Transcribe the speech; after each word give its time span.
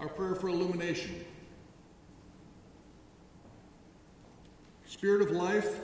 our 0.00 0.08
prayer 0.08 0.34
for 0.34 0.48
illumination. 0.48 1.24
Spirit 4.86 5.22
of 5.22 5.30
life, 5.30 5.78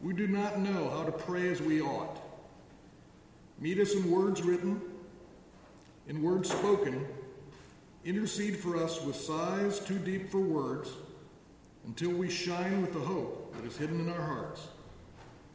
we 0.00 0.12
do 0.12 0.26
not 0.26 0.58
know 0.58 0.90
how 0.90 1.04
to 1.04 1.12
pray 1.12 1.48
as 1.48 1.60
we 1.60 1.80
ought. 1.80 2.20
Meet 3.58 3.78
us 3.78 3.94
in 3.94 4.10
words 4.10 4.42
written, 4.42 4.80
in 6.08 6.22
words 6.22 6.50
spoken. 6.50 7.06
Intercede 8.04 8.56
for 8.56 8.76
us 8.76 9.02
with 9.02 9.16
sighs 9.16 9.80
too 9.80 9.98
deep 9.98 10.30
for 10.30 10.40
words 10.40 10.90
until 11.86 12.10
we 12.10 12.30
shine 12.30 12.80
with 12.80 12.92
the 12.92 13.00
hope 13.00 13.54
that 13.56 13.64
is 13.64 13.76
hidden 13.76 14.00
in 14.00 14.08
our 14.08 14.22
hearts. 14.22 14.68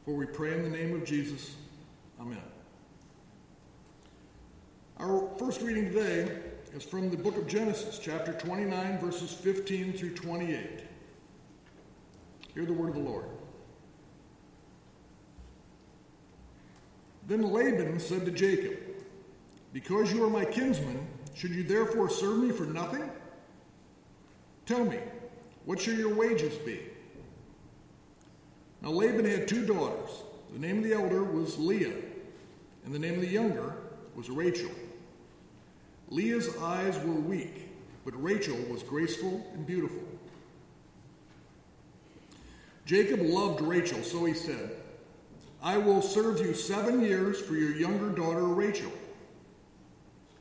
For 0.05 0.14
we 0.14 0.26
pray 0.26 0.54
in 0.54 0.64
the 0.64 0.70
name 0.70 0.96
of 0.96 1.05
Jesus. 1.05 1.55
Amen. 2.20 2.42
Our 4.98 5.30
first 5.38 5.62
reading 5.62 5.92
today 5.92 6.50
is 6.73 6.83
from 6.83 7.09
the 7.09 7.17
book 7.17 7.38
of 7.38 7.47
Genesis, 7.47 7.99
chapter 7.99 8.34
29, 8.34 8.98
verses 8.99 9.34
15 9.34 9.93
through 9.93 10.16
28. 10.16 10.84
Hear 12.53 12.66
the 12.66 12.73
word 12.73 12.89
of 12.89 12.95
the 12.95 13.02
Lord. 13.02 13.25
Then 17.27 17.52
Laban 17.52 17.99
said 17.99 18.26
to 18.26 18.31
Jacob, 18.31 18.77
Because 19.73 20.12
you 20.13 20.23
are 20.23 20.29
my 20.29 20.45
kinsman, 20.45 21.07
should 21.34 21.52
you 21.52 21.63
therefore 21.63 22.09
serve 22.09 22.39
me 22.39 22.52
for 22.52 22.63
nothing? 22.63 23.09
Tell 24.65 24.85
me, 24.85 24.99
what 25.65 25.79
shall 25.79 25.93
your 25.93 26.13
wages 26.13 26.55
be? 26.59 26.79
Now 28.81 28.90
Laban 28.90 29.26
had 29.26 29.48
two 29.48 29.65
daughters. 29.65 30.09
The 30.53 30.59
name 30.59 30.79
of 30.79 30.84
the 30.84 30.93
elder 30.93 31.23
was 31.23 31.57
Leah, 31.57 31.93
and 32.85 32.93
the 32.93 32.99
name 32.99 33.15
of 33.15 33.21
the 33.21 33.27
younger 33.27 33.76
was 34.15 34.29
Rachel. 34.29 34.71
Leah's 36.11 36.55
eyes 36.57 36.99
were 37.05 37.13
weak, 37.13 37.70
but 38.03 38.21
Rachel 38.21 38.57
was 38.70 38.83
graceful 38.83 39.49
and 39.53 39.65
beautiful. 39.65 40.03
Jacob 42.85 43.21
loved 43.21 43.62
Rachel, 43.62 44.03
so 44.03 44.26
he 44.26 44.34
said, 44.34 44.71
I 45.63 45.77
will 45.77 46.01
serve 46.01 46.40
you 46.40 46.53
seven 46.53 47.01
years 47.01 47.40
for 47.40 47.53
your 47.53 47.73
younger 47.73 48.09
daughter 48.09 48.43
Rachel. 48.43 48.91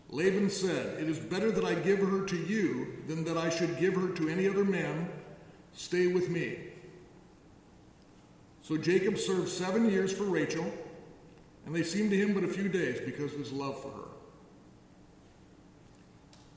Laban 0.08 0.50
said, 0.50 1.00
It 1.00 1.08
is 1.08 1.20
better 1.20 1.52
that 1.52 1.64
I 1.64 1.74
give 1.74 2.00
her 2.00 2.26
to 2.26 2.36
you 2.36 2.96
than 3.06 3.22
that 3.24 3.36
I 3.36 3.48
should 3.48 3.78
give 3.78 3.94
her 3.94 4.08
to 4.08 4.28
any 4.28 4.48
other 4.48 4.64
man. 4.64 5.08
Stay 5.72 6.08
with 6.08 6.28
me. 6.28 6.58
So 8.62 8.76
Jacob 8.76 9.18
served 9.18 9.48
seven 9.48 9.88
years 9.88 10.12
for 10.12 10.24
Rachel, 10.24 10.66
and 11.64 11.76
they 11.76 11.84
seemed 11.84 12.10
to 12.10 12.16
him 12.16 12.34
but 12.34 12.42
a 12.42 12.48
few 12.48 12.68
days 12.68 13.00
because 13.04 13.32
of 13.32 13.38
his 13.38 13.52
love 13.52 13.80
for 13.80 13.90
her. 13.90 14.10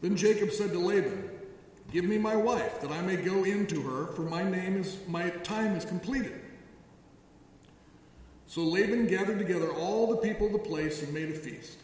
Then 0.03 0.17
Jacob 0.17 0.51
said 0.51 0.73
to 0.73 0.79
Laban, 0.79 1.29
Give 1.89 2.03
me 2.03 2.17
my 2.17 2.35
wife, 2.35 2.81
that 2.81 2.91
I 2.91 3.01
may 3.01 3.15
go 3.15 3.45
in 3.45 3.65
to 3.67 3.81
her, 3.83 4.07
for 4.07 4.23
my 4.23 4.43
name 4.43 4.75
is 4.75 4.97
my 5.07 5.29
time 5.29 5.77
is 5.77 5.85
completed. 5.85 6.41
So 8.45 8.63
Laban 8.63 9.07
gathered 9.07 9.39
together 9.39 9.71
all 9.71 10.07
the 10.07 10.17
people 10.17 10.47
of 10.47 10.53
the 10.53 10.59
place 10.59 11.01
and 11.01 11.13
made 11.13 11.29
a 11.29 11.33
feast. 11.33 11.77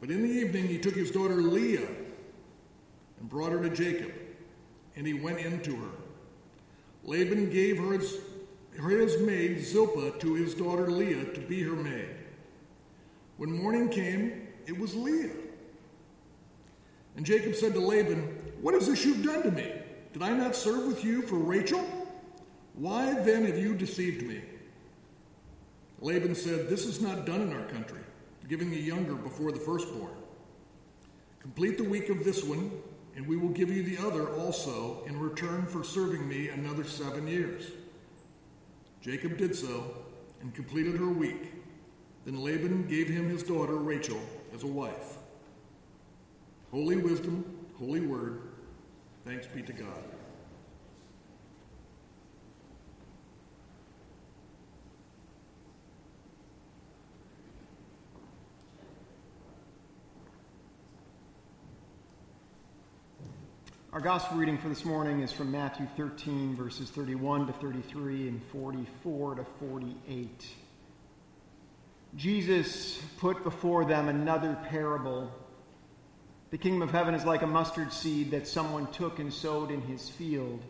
But 0.00 0.10
in 0.10 0.22
the 0.22 0.30
evening 0.30 0.68
he 0.68 0.78
took 0.78 0.94
his 0.94 1.10
daughter 1.10 1.34
Leah 1.34 1.86
and 3.20 3.28
brought 3.28 3.52
her 3.52 3.62
to 3.62 3.68
Jacob, 3.68 4.12
and 4.96 5.06
he 5.06 5.12
went 5.12 5.40
in 5.40 5.60
to 5.60 5.76
her. 5.76 5.90
Laban 7.04 7.50
gave 7.50 7.76
her 7.76 7.92
his, 7.92 8.20
his 8.72 9.20
maid 9.20 9.62
Zilpah 9.62 10.18
to 10.18 10.32
his 10.32 10.54
daughter 10.54 10.90
Leah 10.90 11.26
to 11.26 11.40
be 11.40 11.62
her 11.62 11.76
maid. 11.76 12.16
When 13.36 13.52
morning 13.52 13.90
came, 13.90 14.48
it 14.66 14.78
was 14.78 14.94
Leah. 14.94 15.43
And 17.16 17.24
Jacob 17.24 17.54
said 17.54 17.74
to 17.74 17.80
Laban, 17.80 18.22
What 18.60 18.74
is 18.74 18.86
this 18.86 19.04
you've 19.04 19.24
done 19.24 19.42
to 19.42 19.50
me? 19.50 19.72
Did 20.12 20.22
I 20.22 20.30
not 20.30 20.56
serve 20.56 20.86
with 20.86 21.04
you 21.04 21.22
for 21.22 21.36
Rachel? 21.36 21.84
Why 22.74 23.14
then 23.20 23.44
have 23.44 23.58
you 23.58 23.74
deceived 23.74 24.26
me? 24.26 24.42
Laban 26.00 26.34
said, 26.34 26.68
This 26.68 26.86
is 26.86 27.00
not 27.00 27.24
done 27.24 27.40
in 27.40 27.52
our 27.52 27.66
country, 27.66 28.00
giving 28.48 28.70
the 28.70 28.80
younger 28.80 29.14
before 29.14 29.52
the 29.52 29.60
firstborn. 29.60 30.12
Complete 31.40 31.78
the 31.78 31.84
week 31.84 32.08
of 32.08 32.24
this 32.24 32.42
one, 32.42 32.70
and 33.16 33.26
we 33.26 33.36
will 33.36 33.50
give 33.50 33.70
you 33.70 33.82
the 33.82 33.98
other 34.04 34.28
also 34.30 35.04
in 35.06 35.20
return 35.20 35.66
for 35.66 35.84
serving 35.84 36.28
me 36.28 36.48
another 36.48 36.84
seven 36.84 37.28
years. 37.28 37.70
Jacob 39.00 39.36
did 39.36 39.54
so 39.54 39.94
and 40.40 40.54
completed 40.54 40.96
her 40.96 41.08
week. 41.08 41.52
Then 42.24 42.42
Laban 42.42 42.86
gave 42.88 43.08
him 43.08 43.28
his 43.28 43.42
daughter 43.42 43.76
Rachel 43.76 44.20
as 44.54 44.62
a 44.62 44.66
wife. 44.66 45.18
Holy 46.74 46.96
wisdom, 46.96 47.44
holy 47.78 48.00
word, 48.00 48.40
thanks 49.24 49.46
be 49.46 49.62
to 49.62 49.72
God. 49.72 50.02
Our 63.92 64.00
gospel 64.00 64.38
reading 64.38 64.58
for 64.58 64.68
this 64.68 64.84
morning 64.84 65.20
is 65.20 65.30
from 65.30 65.52
Matthew 65.52 65.86
13, 65.96 66.56
verses 66.56 66.90
31 66.90 67.46
to 67.46 67.52
33 67.52 68.26
and 68.26 68.42
44 68.50 69.36
to 69.36 69.46
48. 69.60 70.46
Jesus 72.16 73.00
put 73.18 73.44
before 73.44 73.84
them 73.84 74.08
another 74.08 74.58
parable. 74.68 75.30
The 76.54 76.58
kingdom 76.58 76.82
of 76.82 76.92
heaven 76.92 77.16
is 77.16 77.24
like 77.24 77.42
a 77.42 77.48
mustard 77.48 77.92
seed 77.92 78.30
that 78.30 78.46
someone 78.46 78.86
took 78.92 79.18
and 79.18 79.34
sowed 79.34 79.72
in 79.72 79.80
his 79.80 80.08
field. 80.08 80.62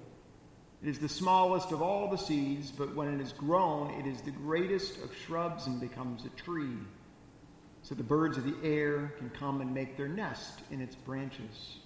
It 0.82 0.88
is 0.88 0.98
the 0.98 1.10
smallest 1.10 1.72
of 1.72 1.82
all 1.82 2.08
the 2.08 2.16
seeds, 2.16 2.70
but 2.70 2.94
when 2.94 3.12
it 3.12 3.20
is 3.20 3.34
grown, 3.34 3.90
it 4.00 4.06
is 4.06 4.22
the 4.22 4.30
greatest 4.30 4.96
of 5.02 5.14
shrubs 5.14 5.66
and 5.66 5.78
becomes 5.78 6.24
a 6.24 6.30
tree. 6.40 6.78
So 7.82 7.94
the 7.94 8.02
birds 8.02 8.38
of 8.38 8.44
the 8.44 8.66
air 8.66 9.12
can 9.18 9.28
come 9.28 9.60
and 9.60 9.74
make 9.74 9.98
their 9.98 10.08
nest 10.08 10.62
in 10.70 10.80
its 10.80 10.96
branches. 10.96 11.76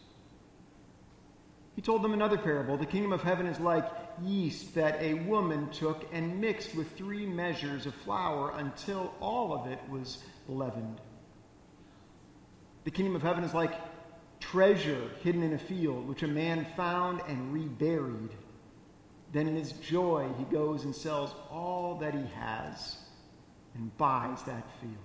He 1.75 1.83
told 1.83 2.03
them 2.03 2.13
another 2.13 2.39
parable. 2.39 2.77
The 2.77 2.87
kingdom 2.87 3.13
of 3.13 3.25
heaven 3.25 3.49
is 3.49 3.59
like 3.59 3.91
yeast 4.23 4.77
that 4.77 5.03
a 5.03 5.15
woman 5.15 5.71
took 5.71 6.07
and 6.13 6.41
mixed 6.41 6.77
with 6.77 6.97
three 6.97 7.27
measures 7.27 7.85
of 7.85 7.97
flour 7.97 8.53
until 8.59 9.13
all 9.19 9.53
of 9.53 9.67
it 9.67 9.81
was 9.91 10.19
leavened. 10.47 11.01
The 12.89 12.93
kingdom 12.93 13.17
of 13.17 13.23
heaven 13.23 13.45
is 13.45 13.53
like 13.53 13.75
treasure 14.41 15.11
hidden 15.23 15.43
in 15.43 15.53
a 15.53 15.59
field, 15.59 16.09
which 16.09 16.23
a 16.23 16.27
man 16.27 16.67
found 16.75 17.21
and 17.29 17.53
reburied. 17.53 18.31
Then 19.31 19.47
in 19.47 19.57
his 19.57 19.73
joy, 19.73 20.31
he 20.39 20.45
goes 20.45 20.85
and 20.85 20.97
sells 20.97 21.35
all 21.51 21.97
that 21.97 22.15
he 22.15 22.25
has 22.35 22.97
and 23.75 23.95
buys 23.99 24.43
that 24.45 24.65
field. 24.81 24.97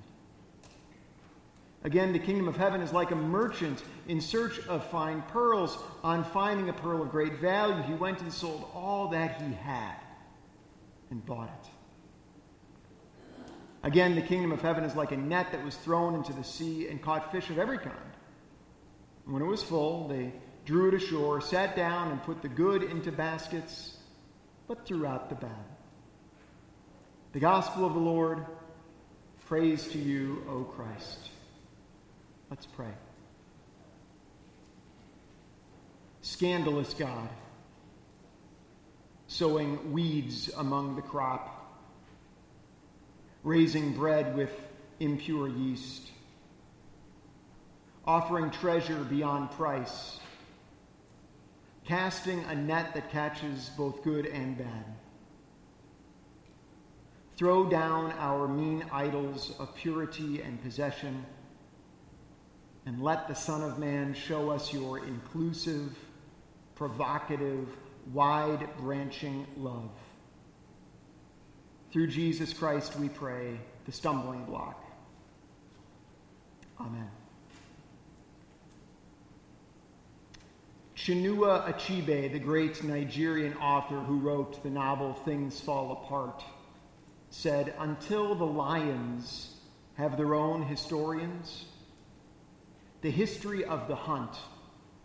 Again, 1.84 2.14
the 2.14 2.20
kingdom 2.20 2.48
of 2.48 2.56
heaven 2.56 2.80
is 2.80 2.94
like 2.94 3.12
a 3.12 3.18
merchant 3.18 3.84
in 4.08 4.22
search 4.22 4.66
of 4.68 4.90
fine 4.90 5.22
pearls. 5.24 5.78
On 6.06 6.24
finding 6.24 6.70
a 6.70 6.74
pearl 6.74 7.02
of 7.02 7.12
great 7.12 7.34
value, 7.40 7.84
he 7.84 7.96
went 7.96 8.22
and 8.22 8.32
sold 8.32 8.66
all 8.74 9.10
that 9.10 9.42
he 9.42 9.54
had 9.56 9.98
and 11.12 11.26
bought 11.26 11.50
it. 11.50 11.70
Again, 13.84 14.16
the 14.16 14.22
kingdom 14.22 14.54
of 14.54 14.62
heaven 14.62 14.86
is 14.86 14.96
like 14.96 15.12
a 15.12 15.18
net 15.18 15.52
that 15.52 15.64
was 15.64 15.76
thrown 15.76 16.16
into 16.16 16.32
the 16.32 16.44
sea 16.44 16.88
and 16.88 17.02
caught 17.02 17.32
fish 17.34 17.50
of 17.50 17.60
every 17.60 17.78
kind. 17.78 17.98
When 19.26 19.42
it 19.42 19.46
was 19.46 19.62
full, 19.62 20.08
they 20.08 20.32
drew 20.66 20.88
it 20.88 20.94
ashore, 20.94 21.42
sat 21.42 21.76
down, 21.76 22.12
and 22.12 22.24
put 22.24 22.42
the 22.42 22.48
good 22.48 22.84
into 22.84 23.12
baskets, 23.12 23.98
but 24.68 24.86
threw 24.86 25.06
out 25.06 25.28
the 25.30 25.36
bad. 25.36 25.66
The 27.34 27.40
gospel 27.40 27.86
of 27.86 27.94
the 27.94 28.00
Lord. 28.00 28.46
Praise 29.48 29.88
to 29.90 29.98
you, 29.98 30.46
O 30.50 30.64
Christ. 30.64 31.30
Let's 32.50 32.66
pray. 32.66 32.94
Scandalous 36.22 36.94
God, 36.94 37.28
sowing 39.28 39.92
weeds 39.92 40.50
among 40.56 40.96
the 40.96 41.02
crop, 41.02 41.63
raising 43.44 43.94
bread 43.94 44.36
with 44.36 44.52
impure 45.00 45.48
yeast, 45.48 46.12
offering 48.06 48.50
treasure 48.50 49.04
beyond 49.04 49.52
price, 49.52 50.20
casting 51.86 52.44
a 52.46 52.56
net 52.56 52.94
that 52.94 53.12
catches 53.12 53.70
both 53.78 54.04
good 54.04 54.26
and 54.26 54.58
bad. 54.58 54.86
Throw 57.36 57.68
down 57.70 58.14
our 58.20 58.48
mean 58.48 58.86
idols 58.92 59.56
of 59.60 59.76
purity 59.76 60.42
and 60.42 60.62
possession 60.62 61.26
and 62.86 63.02
let 63.02 63.28
the 63.28 63.34
Son 63.34 63.62
of 63.62 63.80
Man 63.80 64.14
show 64.14 64.50
us 64.52 64.72
your 64.72 65.00
inclusive, 65.00 65.98
provocative, 66.76 67.68
wide 68.12 68.68
branching 68.78 69.48
love. 69.58 69.92
Through 71.94 72.08
Jesus 72.08 72.54
Christ, 72.54 72.96
we 73.00 73.08
pray, 73.08 73.60
the 73.86 73.92
stumbling 73.92 74.46
block. 74.46 74.84
Amen. 76.80 77.08
Chinua 80.98 81.72
Achebe, 81.72 82.32
the 82.32 82.40
great 82.40 82.84
Nigerian 82.84 83.54
author 83.58 84.00
who 84.00 84.18
wrote 84.18 84.64
the 84.64 84.72
novel 84.72 85.14
Things 85.14 85.60
Fall 85.60 85.92
Apart, 85.92 86.44
said, 87.30 87.76
Until 87.78 88.34
the 88.34 88.44
lions 88.44 89.54
have 89.94 90.18
their 90.18 90.34
own 90.34 90.64
historians, 90.64 91.66
the 93.02 93.12
history 93.12 93.66
of 93.66 93.88
the 93.88 93.96
hunt 93.96 94.36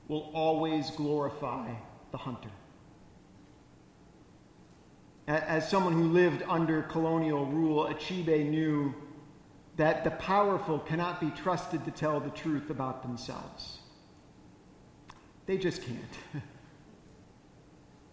will 0.09 0.31
always 0.33 0.91
glorify 0.93 1.71
the 2.13 2.19
hunter. 2.19 2.49
As 5.29 5.69
someone 5.69 5.93
who 5.93 6.05
lived 6.05 6.43
under 6.49 6.81
colonial 6.81 7.45
rule, 7.45 7.85
Achebe 7.85 8.49
knew 8.49 8.95
that 9.77 10.03
the 10.03 10.11
powerful 10.11 10.79
cannot 10.79 11.21
be 11.21 11.31
trusted 11.31 11.85
to 11.85 11.91
tell 11.91 12.19
the 12.19 12.31
truth 12.31 12.71
about 12.71 13.03
themselves. 13.03 13.81
They 15.45 15.59
just 15.59 15.83
can't. 15.83 16.43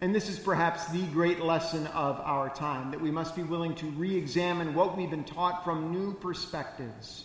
and 0.02 0.14
this 0.14 0.28
is 0.28 0.38
perhaps 0.38 0.88
the 0.88 1.04
great 1.04 1.40
lesson 1.40 1.88
of 1.88 2.20
our 2.20 2.50
time 2.54 2.92
that 2.92 3.00
we 3.00 3.12
must 3.12 3.34
be 3.34 3.44
willing 3.44 3.76
to 3.76 3.86
re 3.92 4.14
examine 4.14 4.74
what 4.74 4.98
we've 4.98 5.10
been 5.10 5.24
taught 5.24 5.64
from 5.64 5.94
new 5.94 6.16
perspectives, 6.16 7.24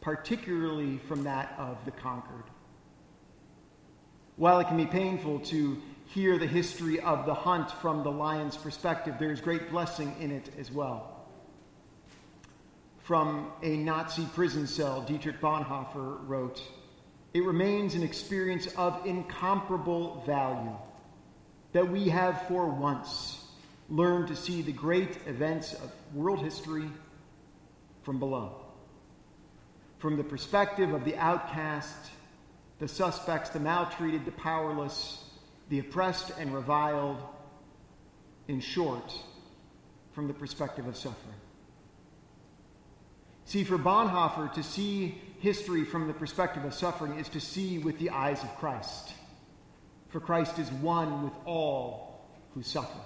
particularly 0.00 0.96
from 1.06 1.24
that 1.24 1.54
of 1.58 1.76
the 1.84 1.90
conquered. 1.90 2.44
While 4.36 4.60
it 4.60 4.68
can 4.68 4.78
be 4.78 4.86
painful 4.86 5.40
to 5.40 5.82
hear 6.08 6.38
the 6.38 6.46
history 6.46 7.00
of 7.00 7.26
the 7.26 7.34
hunt 7.34 7.70
from 7.70 8.02
the 8.02 8.10
lion's 8.10 8.56
perspective, 8.56 9.14
there 9.18 9.30
is 9.30 9.40
great 9.40 9.70
blessing 9.70 10.14
in 10.20 10.30
it 10.30 10.50
as 10.58 10.72
well. 10.72 11.26
From 13.02 13.52
a 13.62 13.76
Nazi 13.76 14.26
prison 14.34 14.66
cell, 14.66 15.02
Dietrich 15.02 15.40
Bonhoeffer 15.40 16.26
wrote, 16.26 16.62
it 17.34 17.44
remains 17.44 17.94
an 17.94 18.02
experience 18.02 18.66
of 18.76 19.04
incomparable 19.06 20.22
value 20.26 20.76
that 21.72 21.90
we 21.90 22.08
have 22.08 22.46
for 22.48 22.68
once 22.68 23.44
learned 23.90 24.28
to 24.28 24.36
see 24.36 24.62
the 24.62 24.72
great 24.72 25.18
events 25.26 25.74
of 25.74 25.92
world 26.14 26.40
history 26.40 26.88
from 28.02 28.18
below. 28.18 28.64
From 29.98 30.16
the 30.16 30.24
perspective 30.24 30.94
of 30.94 31.04
the 31.04 31.16
outcast, 31.16 32.10
the 32.78 32.88
suspects, 32.88 33.50
the 33.50 33.60
maltreated, 33.60 34.24
the 34.24 34.32
powerless, 34.32 35.24
the 35.68 35.78
oppressed 35.78 36.32
and 36.38 36.54
reviled, 36.54 37.18
in 38.46 38.60
short, 38.60 39.12
from 40.12 40.26
the 40.26 40.34
perspective 40.34 40.86
of 40.86 40.96
suffering. 40.96 41.36
See, 43.44 43.64
for 43.64 43.78
Bonhoeffer 43.78 44.52
to 44.54 44.62
see 44.62 45.20
history 45.40 45.84
from 45.84 46.06
the 46.06 46.14
perspective 46.14 46.64
of 46.64 46.74
suffering 46.74 47.18
is 47.18 47.28
to 47.30 47.40
see 47.40 47.78
with 47.78 47.98
the 47.98 48.10
eyes 48.10 48.42
of 48.42 48.54
Christ. 48.56 49.12
For 50.08 50.20
Christ 50.20 50.58
is 50.58 50.70
one 50.70 51.22
with 51.22 51.32
all 51.44 52.26
who 52.54 52.62
suffer. 52.62 52.98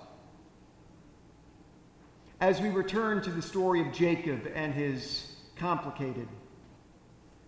As 2.41 2.61
we 2.61 2.71
return 2.71 3.23
to 3.23 3.31
the 3.31 3.43
story 3.43 3.81
of 3.81 3.93
Jacob 3.93 4.51
and 4.55 4.75
his 4.75 5.37
complicated, 5.57 6.29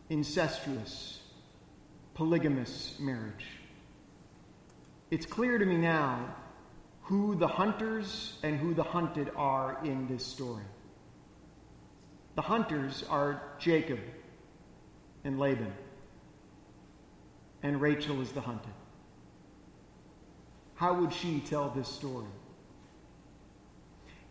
incestuous, 0.09 1.21
polygamous 2.15 2.97
marriage, 3.01 3.47
it's 5.15 5.27
clear 5.27 5.59
to 5.59 5.65
me 5.65 5.77
now 5.77 6.35
who 7.03 7.37
the 7.37 7.47
hunters 7.47 8.37
and 8.43 8.59
who 8.59 8.75
the 8.75 8.83
hunted 8.83 9.31
are 9.37 9.79
in 9.85 10.09
this 10.09 10.27
story. 10.27 10.65
The 12.35 12.43
hunters 12.43 13.05
are 13.09 13.41
Jacob 13.61 14.01
and 15.23 15.39
Laban. 15.39 15.73
And 17.63 17.81
Rachel 17.81 18.21
is 18.23 18.33
the 18.33 18.41
hunted. 18.41 18.73
How 20.75 20.95
would 20.95 21.13
she 21.13 21.39
tell 21.39 21.71
this 21.71 21.89
story? 21.89 22.27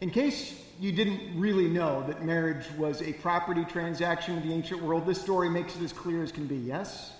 In 0.02 0.10
case 0.10 0.54
you 0.82 0.92
didn't 0.92 1.40
really 1.40 1.70
know 1.70 2.06
that 2.08 2.26
marriage 2.26 2.66
was 2.78 3.02
a 3.02 3.14
property 3.14 3.64
transaction 3.64 4.36
in 4.36 4.50
the 4.50 4.54
ancient 4.54 4.84
world, 4.84 5.06
this 5.06 5.22
story 5.22 5.50
makes 5.50 5.78
it 5.78 5.82
as 5.82 5.94
clear 5.94 6.22
as 6.22 6.34
can 6.34 6.46
be, 6.46 6.58
yes? 6.58 7.14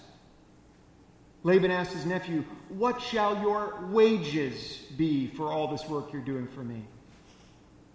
Laban 1.44 1.72
asked 1.72 1.94
his 1.94 2.06
nephew, 2.06 2.46
What 2.70 3.02
shall 3.02 3.42
your 3.42 3.86
wages 3.92 4.80
be 4.98 5.28
for 5.28 5.52
all 5.52 5.68
this 5.68 5.88
work 5.88 6.14
you're 6.14 6.22
doing 6.22 6.48
for 6.48 6.64
me? 6.64 6.86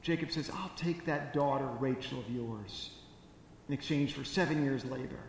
Jacob 0.03 0.31
says, 0.31 0.51
I'll 0.51 0.71
take 0.77 1.07
that 1.07 1.33
daughter, 1.33 1.67
Rachel, 1.81 2.21
of 2.21 2.31
yours, 2.31 2.91
in 3.69 3.75
exchange 3.75 4.13
for 4.13 4.25
seven 4.25 4.65
years' 4.65 4.85
labor. 4.85 5.21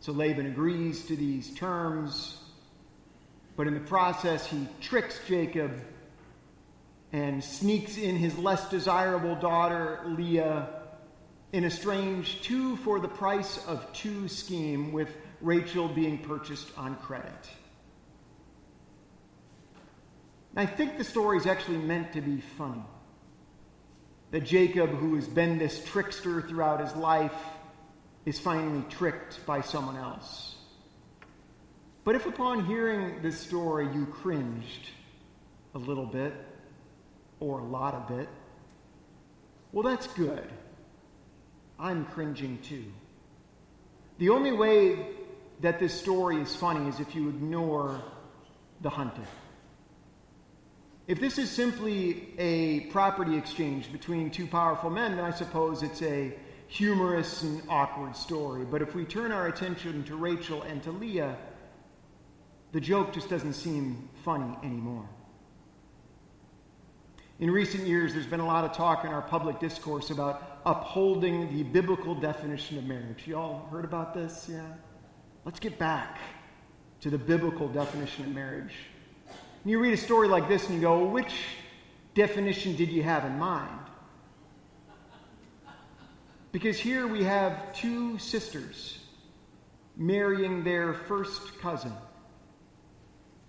So 0.00 0.12
Laban 0.12 0.46
agrees 0.46 1.06
to 1.06 1.16
these 1.16 1.52
terms, 1.54 2.38
but 3.56 3.66
in 3.66 3.74
the 3.74 3.80
process, 3.80 4.46
he 4.46 4.68
tricks 4.80 5.18
Jacob 5.26 5.72
and 7.12 7.42
sneaks 7.42 7.96
in 7.96 8.16
his 8.16 8.36
less 8.38 8.68
desirable 8.68 9.34
daughter, 9.34 10.00
Leah, 10.06 10.68
in 11.52 11.64
a 11.64 11.70
strange 11.70 12.42
two 12.42 12.76
for 12.76 13.00
the 13.00 13.08
price 13.08 13.64
of 13.66 13.90
two 13.94 14.28
scheme, 14.28 14.92
with 14.92 15.08
Rachel 15.40 15.88
being 15.88 16.18
purchased 16.18 16.70
on 16.76 16.96
credit. 16.96 17.48
I 20.56 20.66
think 20.66 20.98
the 20.98 21.04
story 21.04 21.38
is 21.38 21.46
actually 21.46 21.78
meant 21.78 22.12
to 22.14 22.20
be 22.20 22.40
funny. 22.40 22.82
That 24.30 24.44
Jacob, 24.44 24.90
who 24.90 25.14
has 25.14 25.26
been 25.26 25.58
this 25.58 25.82
trickster 25.84 26.42
throughout 26.42 26.80
his 26.80 26.94
life, 26.96 27.32
is 28.26 28.38
finally 28.38 28.84
tricked 28.90 29.44
by 29.46 29.60
someone 29.60 29.96
else. 29.96 30.56
But 32.04 32.14
if 32.14 32.26
upon 32.26 32.66
hearing 32.66 33.22
this 33.22 33.38
story 33.38 33.88
you 33.94 34.06
cringed 34.06 34.90
a 35.74 35.78
little 35.78 36.06
bit, 36.06 36.34
or 37.40 37.60
a 37.60 37.64
lot 37.64 37.94
of 37.94 38.18
it, 38.18 38.28
well, 39.72 39.82
that's 39.82 40.06
good. 40.08 40.48
I'm 41.78 42.06
cringing 42.06 42.58
too. 42.62 42.84
The 44.18 44.30
only 44.30 44.52
way 44.52 45.06
that 45.60 45.78
this 45.78 45.98
story 45.98 46.36
is 46.36 46.54
funny 46.54 46.88
is 46.88 47.00
if 47.00 47.14
you 47.14 47.28
ignore 47.28 48.02
the 48.80 48.90
hunted. 48.90 49.26
If 51.06 51.20
this 51.20 51.38
is 51.38 51.50
simply 51.50 52.34
a 52.38 52.80
property 52.90 53.36
exchange 53.36 53.90
between 53.90 54.30
two 54.30 54.46
powerful 54.46 54.90
men, 54.90 55.16
then 55.16 55.24
I 55.24 55.30
suppose 55.30 55.82
it's 55.82 56.02
a 56.02 56.34
humorous 56.68 57.42
and 57.42 57.62
awkward 57.68 58.14
story. 58.14 58.64
But 58.64 58.82
if 58.82 58.94
we 58.94 59.04
turn 59.04 59.32
our 59.32 59.46
attention 59.46 60.04
to 60.04 60.16
Rachel 60.16 60.62
and 60.62 60.82
to 60.82 60.92
Leah, 60.92 61.36
the 62.72 62.80
joke 62.80 63.14
just 63.14 63.30
doesn't 63.30 63.54
seem 63.54 64.10
funny 64.22 64.54
anymore. 64.62 65.08
In 67.40 67.50
recent 67.50 67.86
years, 67.86 68.12
there's 68.12 68.26
been 68.26 68.40
a 68.40 68.46
lot 68.46 68.64
of 68.64 68.72
talk 68.72 69.04
in 69.04 69.10
our 69.10 69.22
public 69.22 69.60
discourse 69.60 70.10
about 70.10 70.60
upholding 70.66 71.56
the 71.56 71.62
biblical 71.62 72.14
definition 72.14 72.76
of 72.76 72.84
marriage. 72.84 73.26
You 73.26 73.36
all 73.36 73.68
heard 73.70 73.84
about 73.84 74.12
this? 74.12 74.46
Yeah? 74.50 74.60
Let's 75.48 75.60
get 75.60 75.78
back 75.78 76.18
to 77.00 77.08
the 77.08 77.16
biblical 77.16 77.68
definition 77.68 78.26
of 78.26 78.34
marriage. 78.34 78.74
And 79.62 79.70
you 79.70 79.78
read 79.78 79.94
a 79.94 79.96
story 79.96 80.28
like 80.28 80.46
this 80.46 80.66
and 80.66 80.74
you 80.74 80.82
go, 80.82 80.98
well, 80.98 81.10
which 81.10 81.32
definition 82.12 82.76
did 82.76 82.90
you 82.90 83.02
have 83.02 83.24
in 83.24 83.38
mind? 83.38 83.80
Because 86.52 86.78
here 86.78 87.06
we 87.06 87.24
have 87.24 87.74
two 87.74 88.18
sisters 88.18 88.98
marrying 89.96 90.64
their 90.64 90.92
first 90.92 91.58
cousin. 91.60 91.94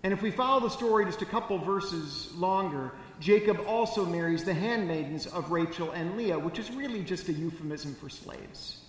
And 0.04 0.14
if 0.14 0.22
we 0.22 0.32
follow 0.32 0.62
the 0.62 0.70
story 0.70 1.04
just 1.04 1.22
a 1.22 1.26
couple 1.26 1.58
verses 1.58 2.34
longer, 2.34 2.94
Jacob 3.20 3.60
also 3.68 4.06
marries 4.06 4.46
the 4.46 4.54
handmaidens 4.54 5.28
of 5.28 5.52
Rachel 5.52 5.92
and 5.92 6.16
Leah, 6.16 6.40
which 6.40 6.60
is 6.60 6.72
really 6.72 7.04
just 7.04 7.28
a 7.28 7.34
euphemism 7.34 7.94
for 7.96 8.08
slaves. 8.08 8.86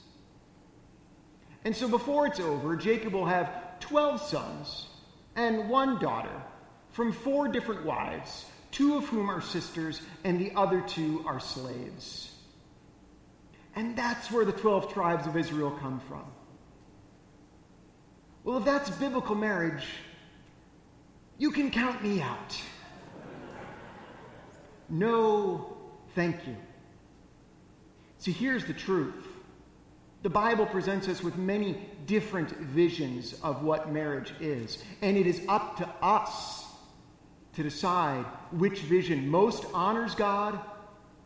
And 1.65 1.77
so 1.77 1.89
before 1.89 2.27
it's 2.27 2.41
over, 2.41 2.77
Jacob 2.77 3.13
will 3.13 3.27
have 3.27 3.81
12 3.81 4.21
sons 4.23 4.87
and 5.37 5.69
one 5.69 5.99
daughter 5.99 6.43
from 6.93 7.13
four 7.13 7.49
different 7.49 7.85
wives, 7.85 8.47
two 8.71 8.97
of 8.97 9.07
whom 9.09 9.31
are 9.31 9.41
sisters, 9.41 10.01
and 10.25 10.41
the 10.41 10.53
other 10.57 10.81
two 10.81 11.23
are 11.27 11.41
slaves. 11.41 12.33
And 13.77 13.97
that's 13.97 14.31
where 14.31 14.45
the 14.45 14.53
12 14.53 14.93
tribes 14.93 15.27
of 15.27 15.37
Israel 15.37 15.71
come 15.81 16.01
from. 16.09 16.25
Well, 18.43 18.59
if 18.59 18.65
that's 18.65 18.91
biblical 18.91 19.35
marriage, 19.35 19.85
you 21.39 21.51
can 21.51 21.71
count 21.71 22.03
me 22.03 22.21
out. 22.21 22.61
No, 24.89 25.77
thank 26.15 26.47
you. 26.47 26.57
See, 28.19 28.33
here's 28.33 28.65
the 28.65 28.75
truth. 28.75 29.30
The 30.23 30.31
Bible 30.31 30.67
presents 30.67 31.09
us 31.09 31.23
with 31.23 31.37
many 31.39 31.89
different 32.05 32.51
visions 32.51 33.35
of 33.43 33.63
what 33.63 33.91
marriage 33.91 34.35
is, 34.39 34.83
and 35.01 35.17
it 35.17 35.27
is 35.27 35.41
up 35.49 35.79
to 35.79 35.89
us 36.03 36.67
to 37.55 37.63
decide 37.63 38.27
which 38.53 38.81
vision 38.81 39.29
most 39.29 39.65
honors 39.73 40.15
God 40.15 40.61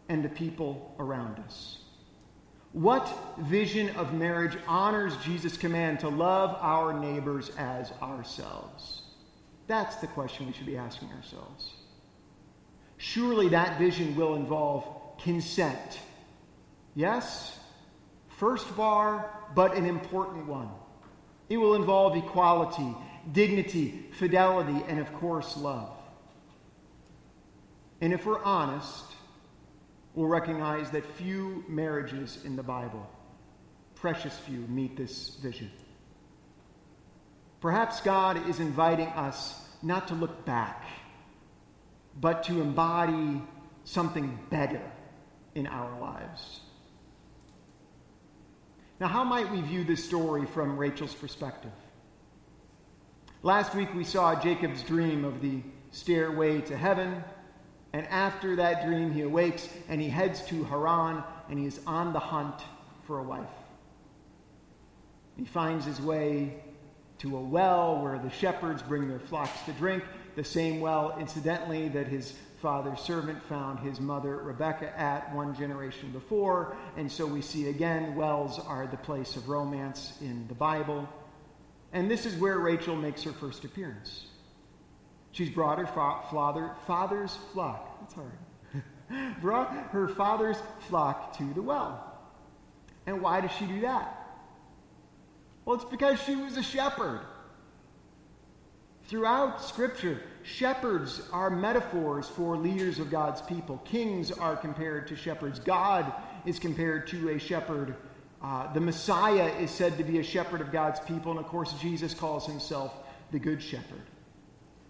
and 0.09 0.25
the 0.25 0.29
people 0.29 0.95
around 1.01 1.41
us. 1.41 1.79
What 2.73 3.09
vision 3.39 3.91
of 3.97 4.15
marriage 4.15 4.57
honors 4.67 5.17
Jesus' 5.19 5.57
command 5.57 6.01
to 6.01 6.09
love 6.09 6.57
our 6.61 6.93
neighbors 6.93 7.51
as 7.59 7.93
ourselves? 8.01 9.03
That's 9.67 9.97
the 9.97 10.07
question 10.09 10.47
we 10.47 10.53
should 10.53 10.67
be 10.67 10.77
asking 10.77 11.09
ourselves. 11.11 11.73
Surely 12.97 13.49
that 13.49 13.79
vision 13.79 14.15
will 14.15 14.35
involve 14.35 15.19
consent. 15.19 15.99
Yes? 16.95 17.59
First 18.45 18.77
bar, 18.77 19.31
but 19.55 19.75
an 19.75 19.87
important 19.87 20.47
one. 20.47 20.69
It 21.49 21.57
will 21.57 21.77
involve 21.77 22.15
equality, 22.15 22.95
dignity, 23.33 24.05
fidelity, 24.19 24.85
and 24.87 25.01
of 25.01 25.11
course, 25.15 25.57
love. 25.57 25.97
And 28.03 28.13
if 28.13 28.27
we're 28.27 28.43
honest, 28.43 29.07
we'll 30.15 30.29
recognize 30.29 30.91
that 30.91 31.07
few 31.17 31.65
marriages 31.69 32.39
in 32.45 32.55
the 32.55 32.63
Bible, 32.63 33.09
precious 33.95 34.37
few, 34.41 34.59
meet 34.69 34.95
this 34.95 35.39
vision. 35.43 35.71
Perhaps 37.63 38.03
God 38.03 38.47
is 38.47 38.61
inviting 38.61 39.09
us 39.09 39.59
not 39.83 40.09
to 40.09 40.15
look 40.15 40.45
back, 40.45 40.85
but 42.21 42.43
to 42.43 42.61
embody 42.61 43.41
something 43.85 44.39
better 44.51 44.83
in 45.55 45.67
our 45.67 45.99
lives. 45.99 46.61
Now, 49.01 49.09
how 49.09 49.25
might 49.25 49.51
we 49.51 49.61
view 49.61 49.83
this 49.83 50.05
story 50.05 50.47
from 50.47 50.77
Rachel's 50.77 51.15
perspective? 51.15 51.73
Last 53.43 53.75
week 53.75 53.93
we 53.93 54.05
saw 54.05 54.41
Jacob's 54.41 54.83
dream 54.83 55.25
of 55.25 55.43
the 55.43 55.63
stairway 55.91 56.61
to 56.63 56.77
heaven, 56.77 57.23
and 57.93 58.07
after 58.07 58.57
that 58.57 58.87
dream 58.87 59.11
he 59.11 59.23
awakes 59.23 59.69
and 59.89 60.01
he 60.01 60.09
heads 60.09 60.47
to 60.47 60.65
Haran 60.65 61.25
and 61.49 61.59
he 61.59 61.67
is 61.67 61.81
on 61.87 62.13
the 62.13 62.21
hunt 62.21 62.63
for 63.07 63.19
a 63.19 63.23
wife. 63.23 63.49
He 65.37 65.45
finds 65.45 65.85
his 65.85 66.01
way 66.01 66.63
to 67.19 67.37
a 67.37 67.41
well 67.41 68.01
where 68.01 68.19
the 68.19 68.31
shepherds 68.31 68.83
bring 68.83 69.09
their 69.09 69.19
flocks 69.19 69.61
to 69.67 69.73
drink, 69.73 70.05
the 70.37 70.45
same 70.45 70.81
well, 70.81 71.17
incidentally, 71.19 71.89
that 71.89 72.07
his 72.07 72.35
father's 72.65 73.01
servant 73.01 73.45
found 73.45 73.79
his 73.79 74.01
mother 74.01 74.39
Rebecca 74.39 74.99
at 74.99 75.35
one 75.35 75.55
generation 75.55 76.11
before. 76.13 76.75
And 76.97 77.13
so 77.13 77.27
we 77.27 77.43
see 77.43 77.69
again, 77.69 78.15
wells 78.17 78.59
are 78.59 78.87
the 78.87 78.97
place 78.97 79.37
of 79.37 79.51
romance 79.51 80.15
in 80.23 80.49
the 80.49 80.55
Bible. 80.55 81.07
And 81.93 82.11
this 82.11 82.25
is 82.25 82.35
where 82.37 82.59
Rachel 82.59 82.97
makes 82.97 83.23
her 83.25 83.33
first 83.33 83.65
appearance. 83.65 84.29
She's 85.33 85.51
brought 85.51 85.79
her 85.79 85.87
fa- 85.87 86.23
father, 86.31 86.71
father's 86.87 87.37
flock. 87.53 88.01
That's 88.01 88.15
hard. 88.15 89.41
brought 89.43 89.91
her 89.91 90.09
father's 90.09 90.57
flock 90.89 91.37
to 91.37 91.45
the 91.53 91.61
well. 91.61 92.19
And 93.05 93.21
why 93.21 93.43
does 93.43 93.53
she 93.53 93.67
do 93.67 93.83
that? 93.83 94.27
Well, 95.67 95.77
it's 95.77 95.85
because 95.85 96.19
she 96.23 96.35
was 96.35 96.57
a 96.57 96.63
shepherd. 96.63 97.21
Throughout 99.07 99.63
Scripture, 99.63 100.23
shepherds 100.43 101.21
are 101.31 101.51
metaphors 101.51 102.27
for 102.27 102.57
leaders 102.57 102.99
of 102.99 103.11
God's 103.11 103.43
people. 103.43 103.79
Kings 103.85 104.33
are 104.33 104.57
compared 104.57 105.09
to 105.09 105.17
shepherds. 105.17 105.59
God 105.59 106.11
is 106.47 106.59
compared 106.59 107.07
to 107.09 107.29
a 107.31 107.39
shepherd. 107.39 107.97
Uh, 108.43 108.73
the 108.73 108.81
Messiah 108.81 109.53
is 109.61 109.71
said 109.71 109.99
to 109.99 110.05
be 110.05 110.19
a 110.21 110.23
shepherd 110.23 110.63
of 110.63 110.73
God's 110.73 111.01
people. 111.01 111.33
And 111.33 111.41
of 111.41 111.47
course, 111.47 111.73
Jesus 111.75 112.15
calls 112.15 112.47
himself 112.47 112.95
the 113.31 113.39
Good 113.39 113.63
Shepherd. 113.63 114.03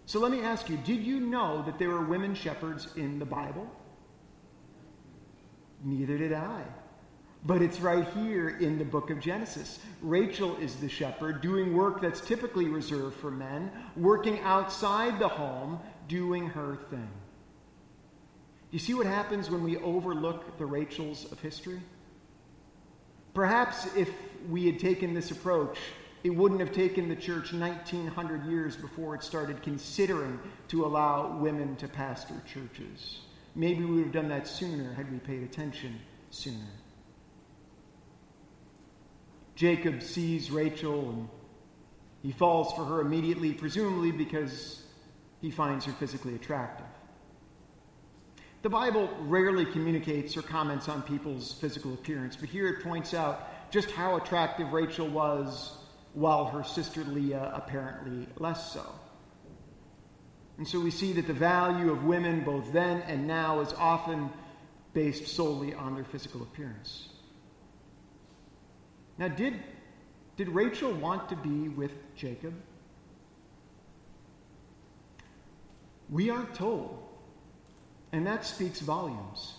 So 0.05 0.19
let 0.19 0.31
me 0.31 0.41
ask 0.41 0.69
you 0.69 0.77
did 0.77 1.01
you 1.01 1.19
know 1.19 1.63
that 1.63 1.79
there 1.79 1.89
were 1.89 2.05
women 2.05 2.35
shepherds 2.35 2.87
in 2.95 3.19
the 3.19 3.25
Bible? 3.25 3.69
Neither 5.83 6.17
did 6.17 6.31
I. 6.31 6.63
But 7.45 7.61
it's 7.61 7.79
right 7.79 8.07
here 8.15 8.49
in 8.49 8.79
the 8.79 8.85
book 8.85 9.11
of 9.11 9.19
Genesis. 9.19 9.79
Rachel 10.01 10.57
is 10.57 10.75
the 10.77 10.89
shepherd, 10.89 11.41
doing 11.41 11.75
work 11.75 12.01
that's 12.01 12.19
typically 12.19 12.65
reserved 12.65 13.17
for 13.17 13.29
men, 13.29 13.71
working 13.95 14.39
outside 14.39 15.19
the 15.19 15.27
home, 15.27 15.79
doing 16.07 16.47
her 16.47 16.79
thing. 16.89 17.07
You 18.71 18.79
see 18.79 18.95
what 18.95 19.05
happens 19.05 19.51
when 19.51 19.63
we 19.63 19.77
overlook 19.77 20.57
the 20.57 20.65
Rachels 20.65 21.31
of 21.31 21.39
history? 21.39 21.79
Perhaps 23.35 23.95
if 23.95 24.09
we 24.49 24.65
had 24.65 24.79
taken 24.79 25.13
this 25.13 25.29
approach, 25.29 25.77
it 26.23 26.31
wouldn't 26.31 26.59
have 26.61 26.71
taken 26.71 27.07
the 27.07 27.15
church 27.15 27.53
1900 27.53 28.45
years 28.45 28.75
before 28.75 29.13
it 29.13 29.23
started 29.23 29.61
considering 29.61 30.39
to 30.69 30.83
allow 30.83 31.37
women 31.37 31.75
to 31.75 31.87
pastor 31.87 32.41
churches. 32.51 33.19
Maybe 33.53 33.85
we 33.85 33.97
would 33.97 34.03
have 34.05 34.13
done 34.13 34.29
that 34.29 34.47
sooner 34.47 34.93
had 34.95 35.11
we 35.11 35.19
paid 35.19 35.43
attention 35.43 35.99
sooner. 36.31 36.65
Jacob 39.55 40.03
sees 40.03 40.51
Rachel 40.51 41.09
and 41.09 41.29
he 42.21 42.31
falls 42.31 42.73
for 42.73 42.83
her 42.85 43.01
immediately, 43.01 43.53
presumably 43.53 44.11
because 44.11 44.83
he 45.41 45.51
finds 45.51 45.85
her 45.85 45.93
physically 45.93 46.35
attractive. 46.35 46.87
The 48.63 48.69
Bible 48.69 49.09
rarely 49.21 49.65
communicates 49.65 50.35
or 50.35 50.41
comments 50.41 50.89
on 50.89 51.03
people's 51.03 51.53
physical 51.53 51.93
appearance, 51.93 52.35
but 52.35 52.49
here 52.49 52.67
it 52.67 52.83
points 52.83 53.13
out 53.13 53.71
just 53.71 53.91
how 53.91 54.17
attractive 54.17 54.73
Rachel 54.73 55.07
was, 55.07 55.77
while 56.13 56.45
her 56.45 56.63
sister 56.63 57.03
Leah 57.03 57.51
apparently 57.53 58.27
less 58.37 58.73
so. 58.73 58.83
And 60.57 60.67
so 60.67 60.79
we 60.79 60.89
see 60.89 61.13
that 61.13 61.27
the 61.27 61.33
value 61.33 61.91
of 61.91 62.05
women, 62.05 62.43
both 62.43 62.71
then 62.71 63.01
and 63.01 63.27
now, 63.27 63.59
is 63.59 63.71
often 63.73 64.31
based 64.93 65.27
solely 65.27 65.73
on 65.75 65.93
their 65.93 66.05
physical 66.05 66.41
appearance. 66.41 67.09
Now, 69.17 69.29
did, 69.29 69.55
did 70.35 70.49
Rachel 70.49 70.91
want 70.91 71.29
to 71.29 71.35
be 71.35 71.69
with 71.69 71.91
Jacob? 72.15 72.53
We 76.09 76.29
aren't 76.29 76.53
told. 76.53 77.01
And 78.11 78.27
that 78.27 78.45
speaks 78.45 78.79
volumes. 78.79 79.55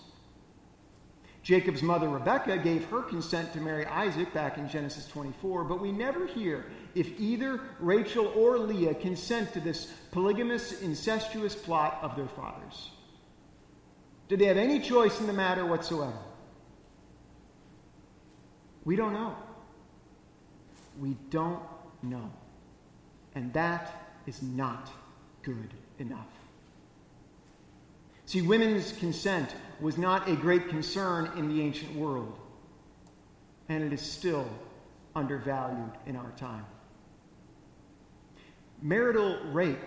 Jacob's 1.42 1.82
mother 1.82 2.08
Rebekah 2.08 2.58
gave 2.58 2.86
her 2.86 3.02
consent 3.02 3.52
to 3.52 3.60
marry 3.60 3.86
Isaac 3.86 4.34
back 4.34 4.58
in 4.58 4.68
Genesis 4.68 5.06
24, 5.06 5.64
but 5.64 5.80
we 5.80 5.92
never 5.92 6.26
hear 6.26 6.66
if 6.94 7.20
either 7.20 7.60
Rachel 7.78 8.32
or 8.34 8.58
Leah 8.58 8.94
consent 8.94 9.52
to 9.52 9.60
this 9.60 9.92
polygamous, 10.10 10.82
incestuous 10.82 11.54
plot 11.54 12.00
of 12.02 12.16
their 12.16 12.26
fathers. 12.26 12.90
Did 14.28 14.40
they 14.40 14.46
have 14.46 14.56
any 14.56 14.80
choice 14.80 15.20
in 15.20 15.28
the 15.28 15.32
matter 15.32 15.64
whatsoever? 15.64 16.18
We 18.84 18.96
don't 18.96 19.12
know 19.12 19.36
we 21.00 21.16
don't 21.30 21.62
know. 22.02 22.30
And 23.34 23.52
that 23.52 24.20
is 24.26 24.42
not 24.42 24.90
good 25.42 25.74
enough. 25.98 26.26
See, 28.26 28.42
women's 28.42 28.92
consent 28.92 29.54
was 29.80 29.98
not 29.98 30.28
a 30.28 30.34
great 30.34 30.68
concern 30.68 31.30
in 31.36 31.48
the 31.48 31.62
ancient 31.62 31.94
world, 31.94 32.36
and 33.68 33.84
it 33.84 33.92
is 33.92 34.00
still 34.00 34.48
undervalued 35.14 35.92
in 36.06 36.16
our 36.16 36.32
time. 36.32 36.64
Marital 38.82 39.38
rape 39.52 39.78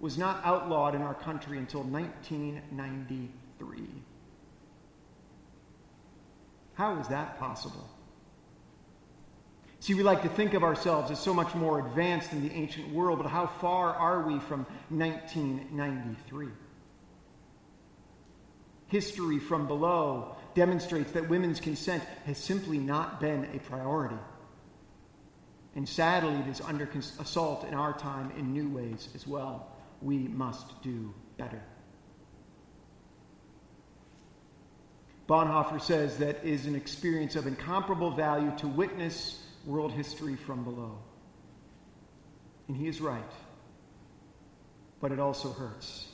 was 0.00 0.16
not 0.18 0.40
outlawed 0.44 0.94
in 0.94 1.02
our 1.02 1.14
country 1.14 1.58
until 1.58 1.82
1993. 1.82 3.88
How 6.74 6.98
is 6.98 7.08
that 7.08 7.38
possible? 7.38 7.88
See, 9.84 9.92
we 9.92 10.02
like 10.02 10.22
to 10.22 10.30
think 10.30 10.54
of 10.54 10.64
ourselves 10.64 11.10
as 11.10 11.20
so 11.20 11.34
much 11.34 11.54
more 11.54 11.78
advanced 11.78 12.32
in 12.32 12.40
the 12.40 12.54
ancient 12.54 12.90
world, 12.90 13.18
but 13.18 13.28
how 13.28 13.46
far 13.46 13.94
are 13.94 14.22
we 14.22 14.38
from 14.38 14.64
1993? 14.88 16.48
History 18.86 19.38
from 19.38 19.66
below 19.66 20.36
demonstrates 20.54 21.12
that 21.12 21.28
women's 21.28 21.60
consent 21.60 22.02
has 22.24 22.38
simply 22.38 22.78
not 22.78 23.20
been 23.20 23.44
a 23.54 23.58
priority. 23.58 24.16
And 25.74 25.86
sadly, 25.86 26.32
it 26.32 26.48
is 26.48 26.62
under 26.62 26.88
assault 27.20 27.66
in 27.68 27.74
our 27.74 27.92
time 27.92 28.32
in 28.38 28.54
new 28.54 28.70
ways 28.70 29.10
as 29.14 29.26
well. 29.26 29.68
We 30.00 30.16
must 30.16 30.80
do 30.80 31.12
better. 31.36 31.62
Bonhoeffer 35.28 35.82
says 35.82 36.16
that 36.18 36.42
is 36.42 36.64
an 36.64 36.74
experience 36.74 37.36
of 37.36 37.46
incomparable 37.46 38.12
value 38.12 38.50
to 38.56 38.66
witness 38.66 39.42
world 39.66 39.92
history 39.92 40.36
from 40.36 40.64
below. 40.64 40.98
And 42.68 42.76
he 42.76 42.88
is 42.88 43.00
right. 43.00 43.22
But 45.00 45.12
it 45.12 45.18
also 45.18 45.52
hurts. 45.52 46.08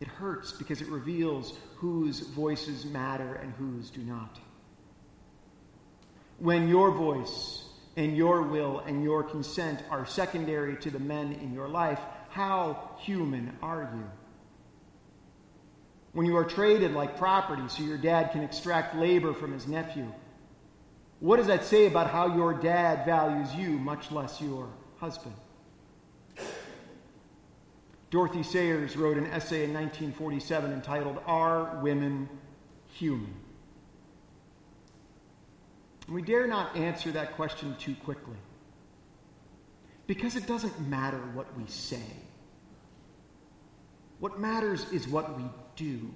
It 0.00 0.08
hurts 0.08 0.52
because 0.52 0.80
it 0.80 0.88
reveals 0.88 1.54
whose 1.76 2.20
voices 2.20 2.84
matter 2.84 3.34
and 3.34 3.52
whose 3.54 3.90
do 3.90 4.02
not. 4.02 4.38
When 6.38 6.68
your 6.68 6.90
voice 6.90 7.64
and 7.96 8.16
your 8.16 8.42
will 8.42 8.80
and 8.80 9.02
your 9.02 9.22
consent 9.22 9.82
are 9.90 10.04
secondary 10.04 10.76
to 10.76 10.90
the 10.90 10.98
men 10.98 11.32
in 11.32 11.54
your 11.54 11.68
life, 11.68 12.00
how 12.28 12.96
human 13.00 13.56
are 13.62 13.90
you? 13.94 14.04
When 16.12 16.26
you 16.26 16.36
are 16.36 16.44
traded 16.44 16.92
like 16.92 17.16
property 17.16 17.62
so 17.68 17.82
your 17.82 17.98
dad 17.98 18.32
can 18.32 18.42
extract 18.42 18.94
labor 18.94 19.32
from 19.32 19.52
his 19.52 19.66
nephew, 19.66 20.12
what 21.20 21.36
does 21.36 21.46
that 21.46 21.64
say 21.64 21.86
about 21.86 22.10
how 22.10 22.34
your 22.34 22.52
dad 22.54 23.06
values 23.06 23.54
you, 23.54 23.70
much 23.70 24.10
less 24.10 24.40
your 24.40 24.68
husband? 24.98 25.34
Dorothy 28.10 28.42
Sayers 28.42 28.96
wrote 28.96 29.16
an 29.16 29.26
essay 29.26 29.64
in 29.64 29.72
1947 29.72 30.72
entitled 30.72 31.18
Are 31.26 31.80
Women 31.82 32.28
Human? 32.94 33.34
We 36.08 36.22
dare 36.22 36.46
not 36.46 36.76
answer 36.76 37.10
that 37.12 37.34
question 37.34 37.74
too 37.78 37.96
quickly 38.04 38.36
because 40.06 40.36
it 40.36 40.46
doesn't 40.46 40.80
matter 40.88 41.18
what 41.34 41.56
we 41.58 41.66
say. 41.66 42.02
What 44.20 44.38
matters 44.38 44.90
is 44.92 45.08
what 45.08 45.36
we 45.36 45.44
do. 45.74 46.12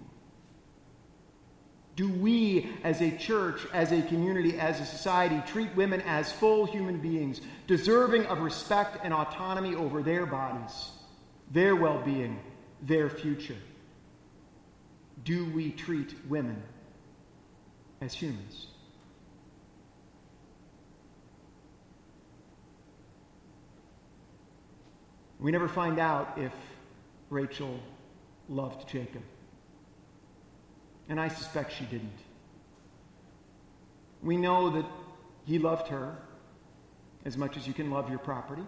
Do 2.00 2.09
we, 2.09 2.73
as 2.83 3.02
a 3.02 3.11
church, 3.11 3.61
as 3.75 3.92
a 3.92 4.00
community, 4.00 4.59
as 4.59 4.80
a 4.80 4.87
society, 4.87 5.42
treat 5.47 5.76
women 5.76 6.00
as 6.00 6.33
full 6.33 6.64
human 6.64 6.99
beings, 6.99 7.42
deserving 7.66 8.25
of 8.25 8.40
respect 8.40 9.00
and 9.04 9.12
autonomy 9.12 9.75
over 9.75 10.02
their 10.02 10.25
bodies, 10.25 10.92
their 11.50 11.76
well 11.76 12.00
being, 12.02 12.40
their 12.80 13.11
future? 13.11 13.59
Do 15.26 15.45
we 15.50 15.73
treat 15.73 16.14
women 16.26 16.62
as 18.00 18.14
humans? 18.14 18.69
We 25.38 25.52
never 25.52 25.69
find 25.69 25.99
out 25.99 26.38
if 26.38 26.54
Rachel 27.28 27.78
loved 28.49 28.88
Jacob. 28.88 29.21
And 31.11 31.21
I 31.21 31.29
suspect 31.29 31.73
she 31.73 31.85
didn't. 31.85 32.19
We 34.23 34.37
know 34.37 34.71
that 34.71 34.87
he 35.45 35.59
loved 35.59 35.88
her 35.88 36.17
as 37.25 37.37
much 37.37 37.57
as 37.57 37.67
you 37.67 37.75
can 37.75 37.90
love 37.90 38.09
your 38.09 38.21
property. 38.21 38.62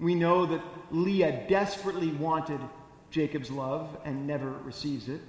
We 0.00 0.16
know 0.16 0.46
that 0.46 0.60
Leah 0.90 1.46
desperately 1.48 2.08
wanted 2.08 2.60
Jacob's 3.10 3.52
love 3.52 3.96
and 4.04 4.26
never 4.26 4.50
receives 4.50 5.08
it. 5.08 5.20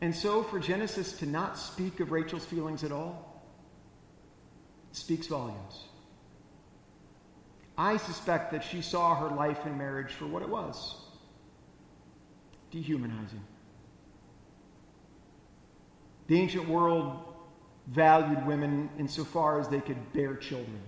And 0.00 0.14
so, 0.14 0.42
for 0.42 0.58
Genesis 0.58 1.12
to 1.14 1.26
not 1.26 1.58
speak 1.58 2.00
of 2.00 2.10
Rachel's 2.12 2.44
feelings 2.44 2.84
at 2.84 2.92
all 2.92 3.42
speaks 4.92 5.26
volumes. 5.26 5.84
I 7.76 7.96
suspect 7.96 8.52
that 8.52 8.62
she 8.62 8.80
saw 8.82 9.14
her 9.16 9.34
life 9.34 9.64
and 9.64 9.76
marriage 9.76 10.12
for 10.12 10.26
what 10.26 10.42
it 10.42 10.48
was 10.48 10.96
dehumanizing. 12.70 13.42
The 16.32 16.40
ancient 16.40 16.66
world 16.66 17.34
valued 17.88 18.46
women 18.46 18.88
insofar 18.98 19.60
as 19.60 19.68
they 19.68 19.82
could 19.82 20.14
bear 20.14 20.34
children. 20.34 20.80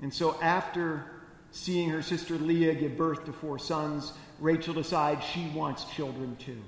And 0.00 0.14
so, 0.14 0.40
after 0.40 1.04
seeing 1.50 1.90
her 1.90 2.00
sister 2.00 2.38
Leah 2.38 2.74
give 2.74 2.96
birth 2.96 3.26
to 3.26 3.34
four 3.34 3.58
sons, 3.58 4.14
Rachel 4.38 4.72
decides 4.72 5.22
she 5.26 5.46
wants 5.54 5.84
children 5.94 6.36
too. 6.36 6.62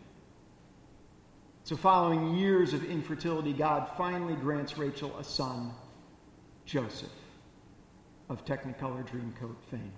So, 1.65 1.77
following 1.77 2.35
years 2.35 2.75
of 2.75 2.85
infertility, 2.85 3.55
God 3.55 3.89
finally 3.97 4.35
grants 4.35 4.77
Rachel 4.77 5.17
a 5.19 5.25
son, 5.25 5.73
Joseph 6.67 7.09
of 8.29 8.45
Technicolor 8.45 9.09
Dreamcoat 9.09 9.57
fame. 9.71 9.93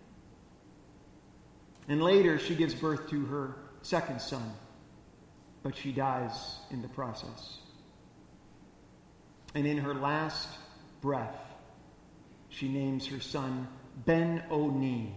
And 1.88 2.00
later, 2.00 2.38
she 2.38 2.54
gives 2.54 2.72
birth 2.72 3.10
to 3.10 3.24
her 3.26 3.56
second 3.82 4.20
son, 4.20 4.54
but 5.64 5.74
she 5.74 5.90
dies 5.90 6.58
in 6.70 6.82
the 6.82 6.88
process. 6.88 7.58
And 9.54 9.66
in 9.66 9.78
her 9.78 9.94
last 9.94 10.48
breath, 11.00 11.40
she 12.50 12.68
names 12.68 13.06
her 13.06 13.18
son 13.18 13.66
Ben 14.04 14.44
Oni, 14.50 15.14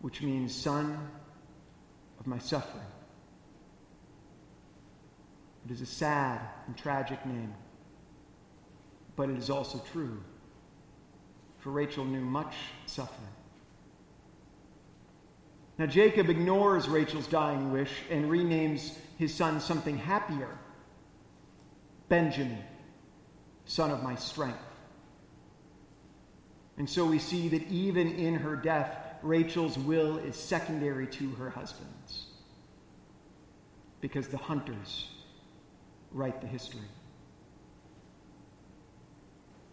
which 0.00 0.22
means 0.22 0.54
son 0.54 0.98
of 2.18 2.26
my 2.26 2.38
suffering. 2.38 2.82
It 5.66 5.72
is 5.72 5.82
a 5.82 5.86
sad 5.86 6.40
and 6.66 6.74
tragic 6.76 7.24
name, 7.26 7.52
but 9.14 9.28
it 9.28 9.36
is 9.36 9.50
also 9.50 9.84
true 9.92 10.22
for 11.58 11.70
Rachel 11.70 12.06
knew 12.06 12.24
much 12.24 12.54
suffering. 12.86 13.28
Now, 15.76 15.86
Jacob 15.86 16.30
ignores 16.30 16.88
Rachel's 16.88 17.26
dying 17.26 17.72
wish 17.72 17.90
and 18.10 18.30
renames 18.30 18.96
his 19.18 19.34
son 19.34 19.60
something 19.60 19.98
happier 19.98 20.48
Benjamin, 22.08 22.64
son 23.66 23.90
of 23.90 24.02
my 24.02 24.14
strength. 24.14 24.58
And 26.78 26.88
so 26.88 27.04
we 27.04 27.18
see 27.18 27.48
that 27.48 27.66
even 27.68 28.12
in 28.12 28.36
her 28.36 28.56
death, 28.56 28.96
Rachel's 29.22 29.76
will 29.76 30.16
is 30.18 30.36
secondary 30.36 31.06
to 31.08 31.30
her 31.32 31.50
husband's 31.50 32.26
because 34.00 34.28
the 34.28 34.38
hunters 34.38 35.08
write 36.12 36.40
the 36.40 36.46
history. 36.46 36.80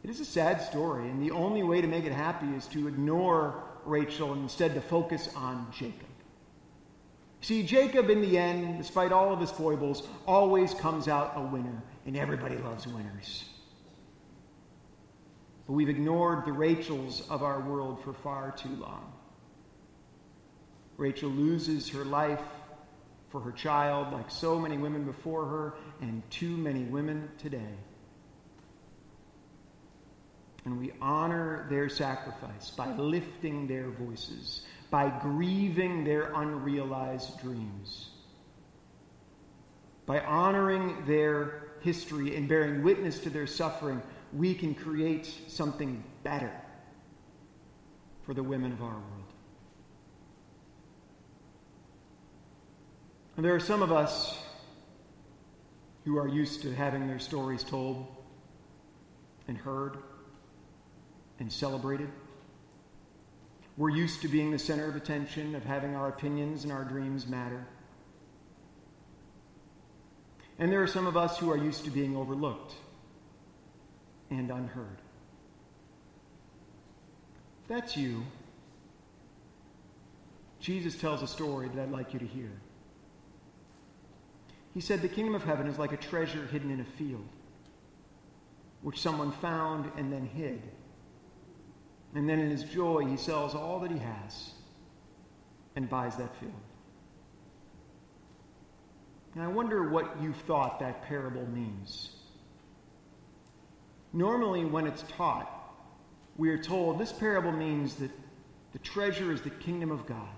It 0.03 0.09
is 0.09 0.19
a 0.19 0.25
sad 0.25 0.61
story, 0.61 1.09
and 1.09 1.21
the 1.21 1.31
only 1.31 1.63
way 1.63 1.79
to 1.79 1.87
make 1.87 2.05
it 2.05 2.11
happy 2.11 2.47
is 2.47 2.65
to 2.67 2.87
ignore 2.87 3.63
Rachel 3.85 4.33
and 4.33 4.43
instead 4.43 4.73
to 4.73 4.81
focus 4.81 5.29
on 5.35 5.67
Jacob. 5.71 6.14
See, 7.41 7.63
Jacob, 7.63 8.09
in 8.09 8.21
the 8.21 8.37
end, 8.37 8.79
despite 8.79 9.11
all 9.11 9.31
of 9.31 9.39
his 9.39 9.51
foibles, 9.51 10.07
always 10.25 10.73
comes 10.73 11.07
out 11.07 11.33
a 11.35 11.41
winner, 11.41 11.83
and 12.05 12.17
everybody 12.17 12.57
loves 12.57 12.87
winners. 12.87 13.45
But 15.67 15.73
we've 15.73 15.89
ignored 15.89 16.45
the 16.45 16.51
Rachels 16.51 17.27
of 17.29 17.43
our 17.43 17.59
world 17.59 18.03
for 18.03 18.13
far 18.13 18.51
too 18.51 18.75
long. 18.75 19.11
Rachel 20.97 21.29
loses 21.29 21.89
her 21.89 22.05
life 22.05 22.41
for 23.29 23.41
her 23.41 23.51
child, 23.51 24.13
like 24.13 24.31
so 24.31 24.59
many 24.59 24.77
women 24.77 25.03
before 25.03 25.45
her, 25.45 25.73
and 26.01 26.23
too 26.29 26.55
many 26.55 26.83
women 26.83 27.29
today 27.37 27.75
and 30.65 30.79
we 30.79 30.91
honor 30.99 31.67
their 31.69 31.87
sacrifice 31.87 32.71
by 32.71 32.91
lifting 32.95 33.67
their 33.67 33.89
voices, 33.89 34.65
by 34.89 35.09
grieving 35.21 36.03
their 36.03 36.33
unrealized 36.33 37.39
dreams, 37.39 38.09
by 40.07 40.19
honoring 40.21 41.05
their 41.05 41.61
history 41.81 42.35
and 42.35 42.49
bearing 42.49 42.83
witness 42.83 43.19
to 43.19 43.29
their 43.29 43.45
suffering, 43.45 44.01
we 44.33 44.55
can 44.55 44.73
create 44.73 45.31
something 45.47 46.03
better 46.23 46.51
for 48.23 48.33
the 48.33 48.43
women 48.43 48.71
of 48.71 48.81
our 48.81 48.89
world. 48.89 49.33
And 53.37 53.45
there 53.45 53.53
are 53.53 53.59
some 53.59 53.83
of 53.83 53.91
us 53.91 54.39
who 56.05 56.17
are 56.17 56.27
used 56.27 56.61
to 56.63 56.73
having 56.73 57.07
their 57.07 57.19
stories 57.19 57.63
told 57.63 58.07
and 59.47 59.57
heard 59.57 59.97
and 61.39 61.51
celebrated. 61.51 62.09
We're 63.77 63.89
used 63.89 64.21
to 64.21 64.27
being 64.27 64.51
the 64.51 64.59
center 64.59 64.87
of 64.87 64.95
attention, 64.95 65.55
of 65.55 65.63
having 65.63 65.95
our 65.95 66.07
opinions 66.07 66.63
and 66.63 66.71
our 66.71 66.83
dreams 66.83 67.27
matter. 67.27 67.65
And 70.57 70.71
there 70.71 70.81
are 70.81 70.87
some 70.87 71.07
of 71.07 71.17
us 71.17 71.37
who 71.37 71.51
are 71.51 71.57
used 71.57 71.83
to 71.83 71.91
being 71.91 72.15
overlooked 72.15 72.73
and 74.29 74.49
unheard. 74.49 75.01
That's 77.67 77.97
you, 77.97 78.23
Jesus 80.65 80.95
tells 80.95 81.21
a 81.21 81.27
story 81.27 81.69
that 81.69 81.79
I'd 81.79 81.91
like 81.91 82.13
you 82.13 82.19
to 82.19 82.25
hear. 82.25 82.51
He 84.73 84.81
said, 84.81 85.01
The 85.01 85.07
kingdom 85.07 85.35
of 85.35 85.43
heaven 85.43 85.67
is 85.67 85.77
like 85.77 85.91
a 85.91 85.97
treasure 85.97 86.47
hidden 86.47 86.71
in 86.71 86.79
a 86.79 86.85
field, 86.97 87.27
which 88.81 88.99
someone 88.99 89.31
found 89.31 89.91
and 89.95 90.11
then 90.11 90.25
hid. 90.25 90.61
And 92.13 92.29
then 92.29 92.39
in 92.39 92.49
his 92.49 92.63
joy, 92.63 93.05
he 93.05 93.17
sells 93.17 93.55
all 93.55 93.79
that 93.79 93.91
he 93.91 93.97
has 93.97 94.51
and 95.75 95.89
buys 95.89 96.15
that 96.15 96.33
field. 96.37 96.53
And 99.33 99.43
I 99.43 99.47
wonder 99.47 99.89
what 99.89 100.21
you 100.21 100.31
thought 100.31 100.79
that 100.79 101.03
parable 101.03 101.45
means. 101.47 102.11
Normally, 104.13 104.63
when 104.63 104.87
it's 104.87 105.03
taught, 105.17 105.51
we 106.37 106.49
are 106.49 106.57
told 106.57 106.99
this 106.99 107.11
parable 107.11 107.51
means 107.51 107.95
that 107.95 108.11
the 108.71 108.79
treasure 108.79 109.33
is 109.33 109.41
the 109.41 109.49
kingdom 109.49 109.91
of 109.91 110.05
God. 110.05 110.29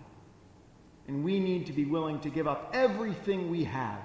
And 1.07 1.23
we 1.23 1.39
need 1.39 1.67
to 1.67 1.73
be 1.73 1.85
willing 1.85 2.19
to 2.21 2.29
give 2.29 2.47
up 2.47 2.71
everything 2.73 3.51
we 3.51 3.63
have 3.63 4.01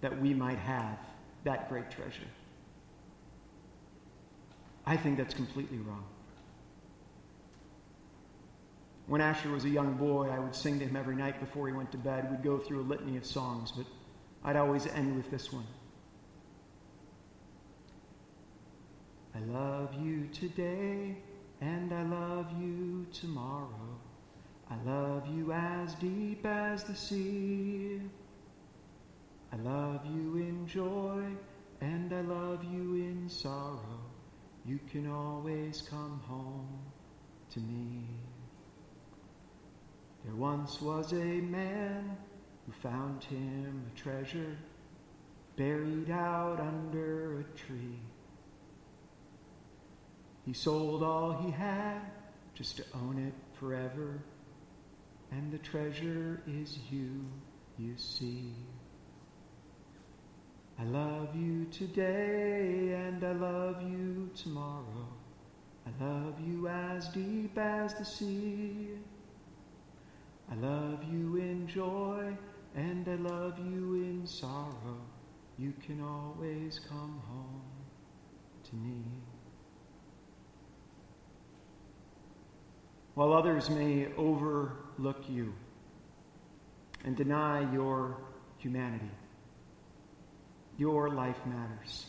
that 0.00 0.20
we 0.20 0.34
might 0.34 0.58
have 0.58 0.98
that 1.44 1.68
great 1.68 1.90
treasure. 1.90 2.28
I 4.84 4.96
think 4.96 5.16
that's 5.16 5.34
completely 5.34 5.78
wrong. 5.78 6.04
When 9.06 9.20
Asher 9.20 9.50
was 9.50 9.64
a 9.64 9.68
young 9.68 9.94
boy, 9.94 10.30
I 10.30 10.38
would 10.38 10.54
sing 10.54 10.78
to 10.78 10.86
him 10.86 10.96
every 10.96 11.14
night 11.14 11.38
before 11.38 11.66
he 11.68 11.74
went 11.74 11.92
to 11.92 11.98
bed. 11.98 12.30
We'd 12.30 12.42
go 12.42 12.58
through 12.58 12.80
a 12.80 12.88
litany 12.88 13.16
of 13.16 13.26
songs, 13.26 13.70
but 13.72 13.86
I'd 14.42 14.56
always 14.56 14.86
end 14.86 15.16
with 15.16 15.30
this 15.30 15.52
one. 15.52 15.66
I 19.34 19.40
love 19.40 19.94
you 20.00 20.28
today 20.32 21.16
and 21.60 21.92
I 21.92 22.02
love 22.04 22.46
you 22.60 23.06
tomorrow. 23.12 23.98
I 24.70 24.76
love 24.84 25.26
you 25.26 25.52
as 25.52 25.94
deep 25.96 26.44
as 26.46 26.84
the 26.84 26.94
sea. 26.94 28.00
I 29.52 29.56
love 29.56 30.04
you 30.06 30.36
in 30.36 30.66
joy, 30.66 31.22
and 31.80 32.12
I 32.12 32.22
love 32.22 32.64
you 32.64 32.94
in 32.94 33.28
sorrow. 33.28 34.00
You 34.64 34.80
can 34.90 35.08
always 35.08 35.82
come 35.82 36.20
home 36.26 36.80
to 37.50 37.60
me. 37.60 38.04
There 40.24 40.34
once 40.34 40.80
was 40.80 41.12
a 41.12 41.16
man 41.16 42.16
who 42.64 42.72
found 42.72 43.22
him 43.24 43.84
a 43.92 43.98
treasure 43.98 44.56
buried 45.56 46.10
out 46.10 46.60
under 46.60 47.40
a 47.40 47.58
tree. 47.58 48.00
He 50.46 50.54
sold 50.54 51.02
all 51.02 51.32
he 51.32 51.50
had 51.50 52.00
just 52.54 52.78
to 52.78 52.84
own 52.94 53.18
it 53.18 53.34
forever, 53.58 54.22
and 55.30 55.52
the 55.52 55.58
treasure 55.58 56.42
is 56.46 56.78
you, 56.90 57.26
you 57.78 57.94
see. 57.96 58.54
I 60.78 60.84
love 60.84 61.36
you 61.36 61.66
today, 61.66 62.94
and 62.94 63.22
I 63.22 63.32
love 63.32 63.82
you 63.82 64.30
tomorrow. 64.34 65.08
I 65.86 66.04
love 66.04 66.40
you 66.40 66.68
as 66.68 67.08
deep 67.08 67.56
as 67.58 67.94
the 67.94 68.04
sea. 68.04 68.88
I 70.50 70.54
love 70.56 71.02
you 71.04 71.36
in 71.36 71.66
joy, 71.66 72.36
and 72.74 73.08
I 73.08 73.14
love 73.14 73.58
you 73.58 73.94
in 73.94 74.26
sorrow. 74.26 75.00
You 75.58 75.72
can 75.86 76.00
always 76.02 76.80
come 76.88 77.22
home 77.28 77.62
to 78.70 78.76
me. 78.76 79.02
While 83.14 83.32
others 83.32 83.70
may 83.70 84.08
overlook 84.16 85.28
you 85.28 85.54
and 87.04 87.16
deny 87.16 87.72
your 87.72 88.18
humanity, 88.58 89.10
your 90.76 91.10
life 91.10 91.38
matters. 91.46 92.06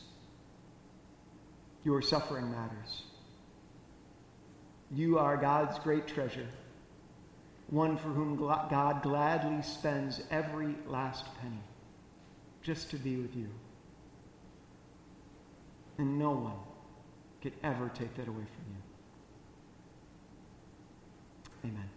Your 1.83 2.01
suffering 2.01 2.49
matters. 2.49 3.03
You 4.91 5.19
are 5.19 5.37
God's 5.37 5.77
great 5.79 6.07
treasure, 6.07 6.47
one 7.69 7.97
for 7.97 8.09
whom 8.09 8.35
God 8.35 9.01
gladly 9.01 9.61
spends 9.61 10.21
every 10.29 10.75
last 10.87 11.25
penny 11.41 11.63
just 12.61 12.89
to 12.91 12.97
be 12.97 13.15
with 13.15 13.35
you. 13.35 13.49
And 15.97 16.19
no 16.19 16.31
one 16.31 16.57
could 17.41 17.53
ever 17.63 17.89
take 17.89 18.15
that 18.15 18.27
away 18.27 18.43
from 18.43 18.65
you. 21.63 21.69
Amen. 21.69 21.89